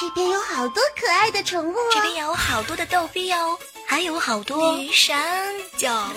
[0.00, 6.08] 这边有好多可爱的宠物，这边有好多的逗比哦，还有好多鱼山椒。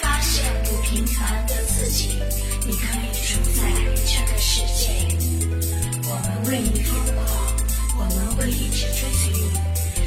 [0.00, 2.10] 发现不平凡的自己，
[2.64, 3.68] 你可以主宰
[4.06, 4.88] 这个世界。
[6.04, 7.26] 我们为你疯狂，
[7.98, 9.32] 我们会一直追随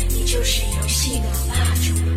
[0.07, 1.53] 你，你就是游戏的霸
[1.83, 2.14] 主。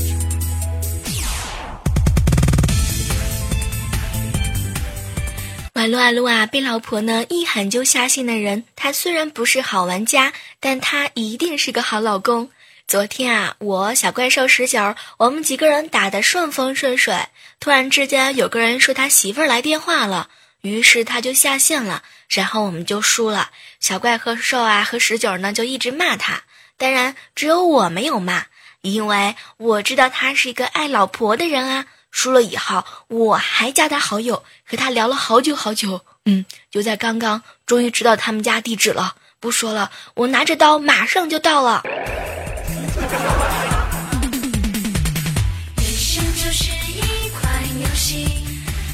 [5.89, 6.45] 撸啊撸啊！
[6.47, 12.51] 被老婆呢一喊就下线的人，他虽然不是好玩家，但他一定是个好老公。
[12.87, 17.17] 昨天啊，我小怪兽十九，我们几个人打得顺风顺水，
[17.59, 20.29] 突然之间有个人说他媳妇儿来电话了，
[20.61, 23.51] 于是他就下线了，然后我们就输了。
[23.81, 26.43] 小怪和兽啊和十九呢就一直骂他，
[26.77, 28.45] 当然只有我没有骂，
[28.83, 31.87] 因为我知道他是一个爱老婆的人啊。
[32.11, 36.01] 输了以后，我还加他好友，和他聊了好久好久。
[36.25, 39.15] 嗯，就在刚刚，终于知道他们家地址了。
[39.41, 41.83] 不说了，我拿着刀马上就到了。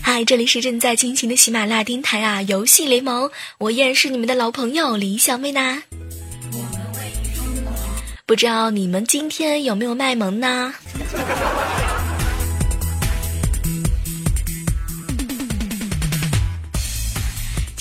[0.02, 5.82] 嗨，这里是正在进行的喜马拉雅电台啊，游戏联盟，我依然是你们的老朋友李小妹呢。
[8.26, 10.74] 不知道你们今天有没有卖萌呢？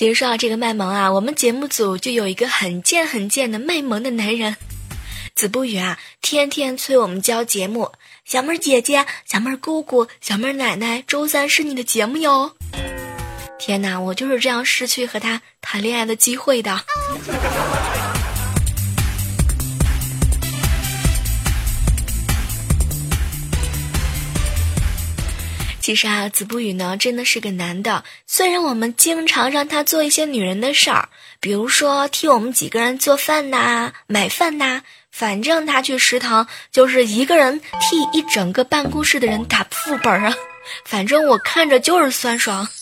[0.04, 4.58] 别说到这个卖萌啊，我们节目组就有一个很贱很贱的卖萌的男人，
[5.34, 7.90] 子不语啊，天天催我们交节目。
[8.26, 12.52] 小妹儿姐姐、小妹儿姑姑、小妹儿奶奶，周三是你的节目哟。
[13.58, 16.82] 天哪，我就是这样失去和他谈恋爱的机会的。
[25.84, 28.06] 其实啊，子不语呢真的是个男的。
[28.26, 31.10] 虽然我们经常让他做一些女人的事儿，
[31.42, 40.34] 比如说替我们几个人做饭呐、买饭呐，反正他去食堂就是一个人替一整个办公室的人打副本啊。
[40.88, 42.66] 反正我看着就是酸爽。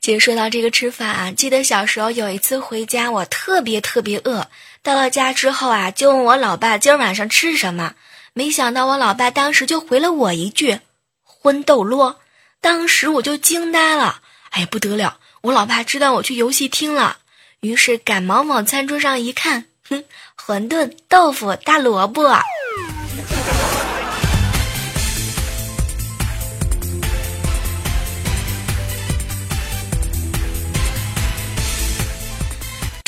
[0.00, 4.48] 其实说到这个吃饭啊，记得小时候有一次回家，我特别特别饿。
[4.82, 7.94] 到了家之后啊，就问我老爸今儿晚上吃什么。
[8.34, 10.80] 没想到我老爸当时就回了我一句
[11.22, 12.18] “荤豆螺”，
[12.60, 14.22] 当时我就惊呆了。
[14.50, 15.18] 哎呀，不得了！
[15.42, 17.18] 我老爸知道我去游戏厅了，
[17.60, 20.04] 于是赶忙往餐桌上一看，哼，
[20.36, 22.38] 馄饨、豆腐、大萝卜。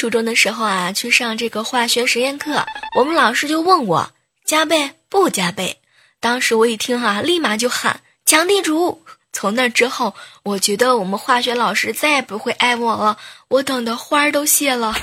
[0.04, 4.10] 初中的时候啊，去上这个化学实验课，我们老师就问我
[4.44, 5.78] 加倍不加倍。
[6.20, 9.02] 当时我一听啊，立马就喊抢地主。
[9.32, 13.16] 从那之后，我觉得我们化学老师再也不会爱我了，
[13.48, 14.94] 我等的花儿都谢了。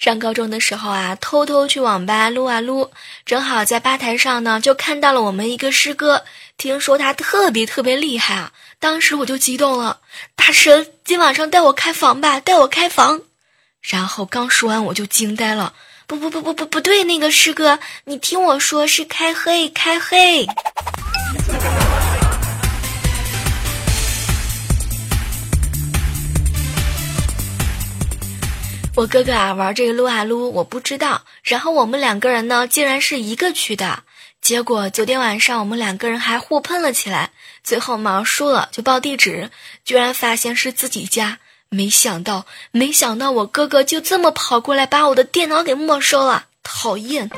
[0.00, 2.90] 上高中的时候啊，偷偷去网吧撸啊撸，
[3.26, 6.24] 正好在吧台上呢，就看到了我们一个师哥。
[6.56, 9.98] 听说他特别特别厉害啊，当时我就激动了，
[10.34, 13.20] 大神，今晚上带我开房吧，带我开房。
[13.82, 15.74] 然后刚说完，我就惊呆了，
[16.06, 20.46] 不不不不不不对，那个师哥，你听我说，是开黑开黑。
[29.00, 31.22] 我哥哥啊玩这个撸啊撸，我不知道。
[31.42, 34.02] 然后我们两个人呢，竟然是一个区的。
[34.42, 37.30] 结果昨天晚上我们两个人还互喷了起来。
[37.64, 39.50] 最后嘛输了就报地址，
[39.86, 41.38] 居然发现是自己家。
[41.70, 47.30] 没想到，没想到我哥哥就这么跑过来把我的电脑给没收了，讨厌。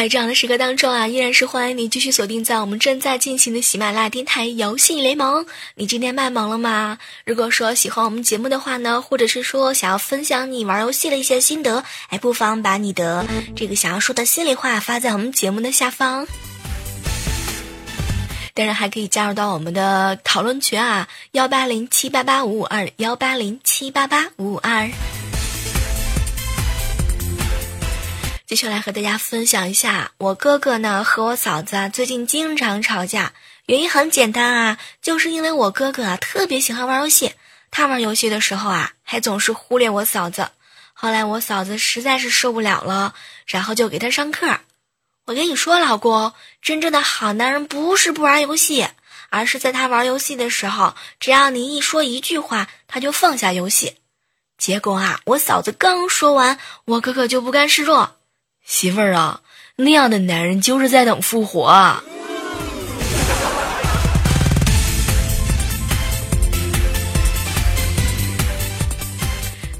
[0.00, 5.44] 在这样的时刻当中啊，依然是欢迎你继续锁定在我们正在进行的喜马拉雅电台游戏联盟。
[5.74, 6.96] 你今天卖萌了吗？
[7.26, 16.26] 如果说喜欢我们节目的话呢，或者是说想要分享你玩游戏的一些心得，哎，不妨把你的这个想要说的心里话发在我们节目的下方。
[18.54, 24.90] 当然还可以加入到我们的讨论群啊，幺八零七八八五五二，幺八零七八八五五二。
[28.50, 33.32] 接下来和大家分享一下，我哥哥呢和我嫂子啊最近经常吵架，
[33.66, 37.32] 原因很简单啊，就是因为我哥哥啊特别喜欢玩游戏，
[37.70, 40.50] 他玩游戏的时候啊还总是忽略我嫂子。
[40.94, 43.14] 后来我嫂子实在是受不了了，
[43.46, 44.58] 然后就给他上课。
[45.26, 48.88] 我跟你说，老公，真正的好男人不是不玩游戏，
[49.28, 53.98] 而是在他玩游戏的时候，只要你一说一句话，他就放下游戏。
[54.58, 58.16] 结果啊，我嫂子刚说完，我哥哥就不甘示弱
[58.70, 59.40] ：“媳妇儿啊，
[59.74, 61.96] 那样的男人就是在等复活。”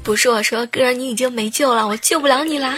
[0.03, 2.77] 不是我说，哥，你已经没救了，我救不了你啦。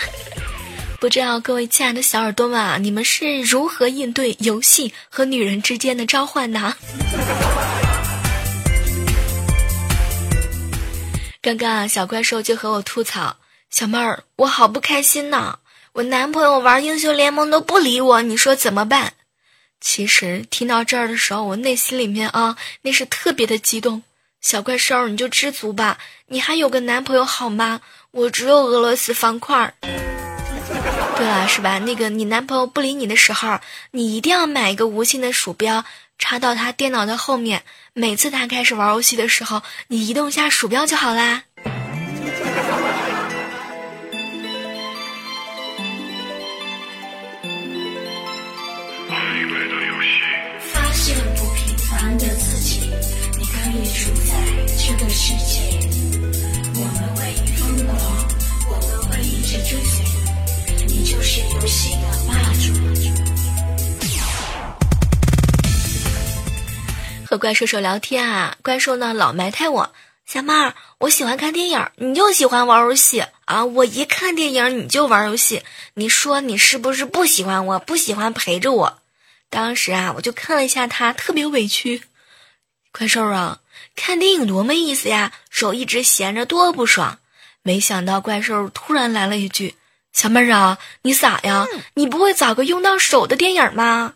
[1.00, 6.76] 不知道各位亲爱的小耳朵们啊，你们是如何应对游戏和女人之间的召唤呢？
[11.42, 13.36] 刚刚啊，小怪兽就和我吐槽
[13.72, 15.58] ：“小妹儿，我好不开心呐，
[15.94, 19.14] 我男朋友玩英雄联盟都不理我，你说怎么办？”
[19.80, 24.02] 其实听到这儿的时候，我内心里面啊，那是特别的激动。
[24.42, 26.00] 小怪兽，你就知足吧，
[26.30, 27.82] 你还有个男朋友好吗？
[28.10, 29.76] 我只有俄罗斯方块。
[31.16, 31.78] 对了，是吧？
[31.78, 33.60] 那个你男朋友不理你的时候，
[33.92, 35.86] 你一定要买一个无线的鼠标，
[36.18, 37.64] 插到他电脑的后面。
[37.94, 41.44] 每次他开始玩游戏的时候，你移动一下鼠标就好啦。
[67.44, 69.94] 怪兽兽聊天啊，怪兽呢老埋汰我，
[70.26, 73.66] 小妹儿，我喜欢看电影，你就喜欢玩游戏啊！
[73.66, 75.62] 我一看电影你就玩游戏，
[75.96, 79.00] 你说你是不是不喜欢我，不喜欢陪着我？
[79.50, 82.04] 当时啊，我就看了一下他，特别委屈，
[82.94, 83.60] 怪兽啊。
[83.94, 87.20] 看电影多没意思呀，手一直闲着多不爽。
[87.62, 89.76] 没想到怪兽突然来了一句
[90.16, 91.68] ：“小妹儿啊，你咋呀？
[91.96, 94.14] 你不会找个用到手的电影吗？”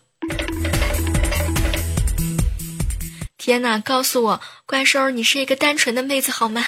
[3.48, 6.66] 天哪，告诉我，怪兽，你是一个单纯的妹子好吗？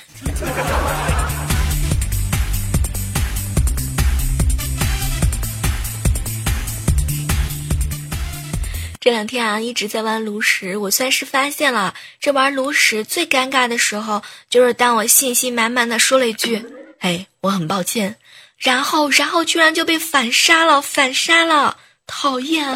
[8.99, 16.65] 这两天啊，一直在玩炉石，我算是发现了，这玩炉石最尴尬的时候，就是当我信心满满的说了一句
[17.01, 18.17] “哎，我很抱歉”，
[18.57, 22.75] 然后，然后居然就被反杀了，反杀了，讨厌！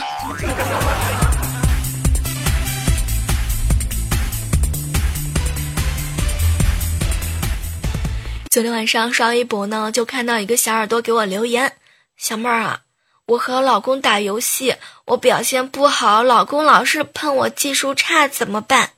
[8.55, 11.73] 昨天晚上刷微博呢，就看到一个小耳朵给我留言
[12.17, 12.83] ：“小妹儿啊。”
[13.27, 18.91] 我和老公打游戏，我表现不好，老公老是喷我技术差，怎么办？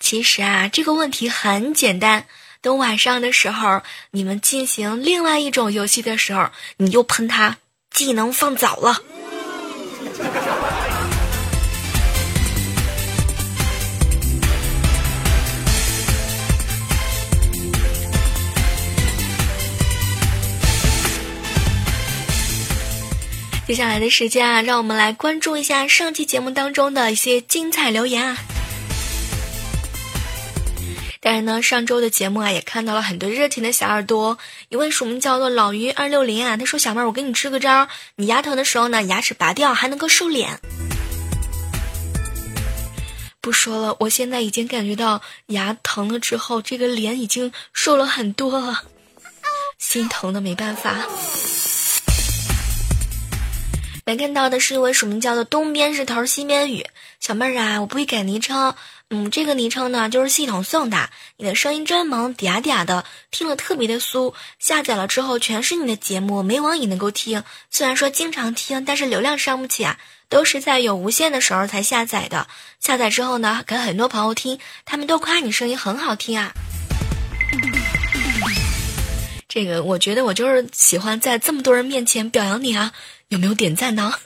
[0.00, 2.26] 其实啊，这个问题很简单。
[2.60, 7.58] 等晚上的时候，你们进行另外一种游戏的时候，你就喷他
[7.92, 9.00] 技能放早了。
[23.66, 28.36] 接下来的时间啊，让我们来关注一下上期节目当中的一些精彩留言啊。
[31.20, 34.36] 当然呢，上周的节目啊，也看到了很多热情的小耳朵。
[34.68, 40.60] 一位署名叫做老于二六零啊，他说：“小妹儿，我给你支个招，你牙疼的时候呢，牙齿拔掉还能够瘦脸。”
[43.40, 48.82] 不说了，我现在已经感觉到牙疼了之后，这个脸已经瘦了很多了，
[49.78, 51.06] 心疼的没办法。
[54.04, 56.84] 来看到的是一位署名叫做东边是头西边雨
[57.20, 58.74] 小妹儿啊，我不会改昵称，
[59.10, 61.08] 嗯，这个昵称呢就是系统送的。
[61.36, 64.34] 你的声音真萌，嗲嗲的，听了特别的酥。
[64.58, 67.44] 下载了之后全是你的节目，没网也能够听。
[67.70, 72.48] 虽然说经常听，但是流量上不起啊，都是在有无线的时候才下载的。
[72.80, 76.52] 下载之后呢，给很多朋友听，他们都夸你声音很好听啊。
[79.54, 82.90] 这个我觉得我就是喜欢在这么多人面前表扬你啊。
[83.28, 84.10] 有没有点赞呢？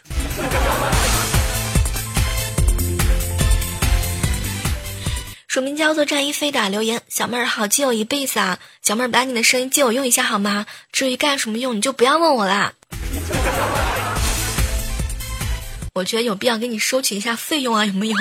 [5.48, 8.60] 署名叫做战衣飞的留言：小妹儿好，借我一辈子啊！
[8.82, 10.64] 小妹儿把你的声音借我用一下好吗？
[10.92, 12.74] 至于干什么用，你就不要问我啦。
[15.94, 18.14] 我觉得有必要给你收取一下费用啊，有没有？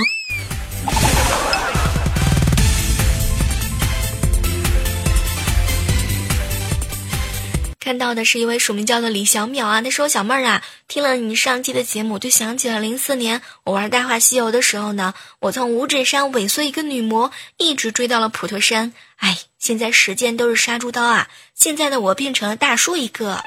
[7.86, 18.92] 看到的是一位署名叫做李小淼啊，他说：“小妹儿啊，听了你上期的节目，就想起了零四年我玩《大话西游》的时候呢，我从五指山尾随一个女魔，一直追到了普陀山。
[19.18, 21.28] 哎，现在时间都是杀猪刀啊！
[21.54, 23.44] 现在的我变成了大叔一个。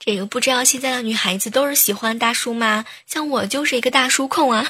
[0.00, 2.84] 这个不知道现在的女孩子都是喜欢大叔吗？
[3.06, 4.66] 像我就是一个大叔控啊。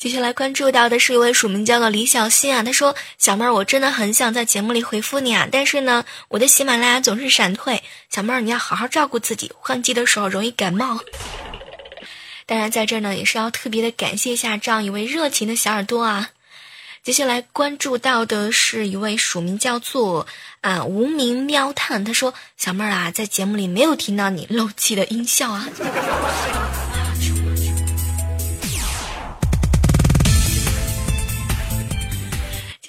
[0.00, 7.82] 接下来关注到的是一位署名叫做李小新啊，他说：“小妹儿，我真的很想在节目里回复你啊，但是呢，我的喜马拉雅总是闪退。
[8.08, 10.98] 小妹儿，你要好好照顾自己，换季的时候容易感冒。
[12.48, 16.30] 当然，在这儿呢，也是要特别的感谢一下这样一位热情的小耳朵啊。
[17.02, 20.26] 接下来关注到的是一位署名叫做
[20.62, 25.68] 啊无名喵探，他说：小妹儿啊，在节目里没有听到你漏气的音效啊。”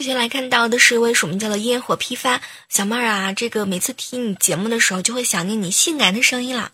[0.01, 6.71] 接下来看到的是一位署名叫做烟火批发小妹儿啊，这个每次听你节目的时候，就会想念你性感的声音了。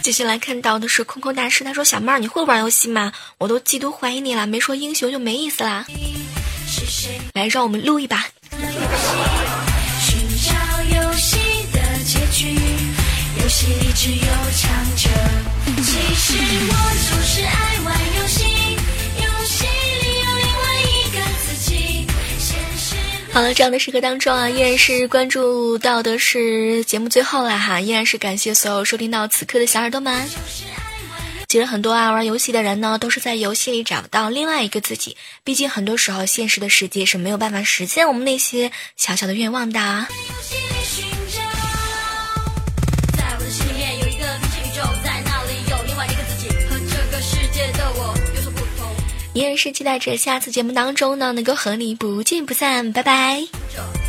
[0.00, 3.12] 接下来看到的是空空大师，他说：“小妹儿，你会玩游戏吗？
[3.38, 5.84] 我都嫉妒怀疑你了，没说英雄就没意思啦。”
[7.34, 8.24] 来，让我们录一把。
[13.44, 15.10] 游戏里只有强者。
[15.82, 16.32] 其实
[16.66, 16.72] 我
[17.04, 18.42] 就是爱玩游戏，
[23.34, 30.26] 好了，这样的时刻当中啊，依然是关注到的是节目最后了哈，依然是感谢所有收听到此刻的小耳朵们。
[31.46, 35.18] 其实很多爱玩游戏的人呢，都是在游戏里找到另外一个自己。
[35.44, 40.06] 毕竟很多时候，现实的世界是没有办法实现我们那些小小的愿望的。
[49.34, 54.03] 依然是期待着下次节目当中呢，能够和你不见不散，拜拜。